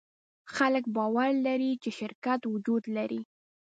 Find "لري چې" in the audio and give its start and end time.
1.45-1.89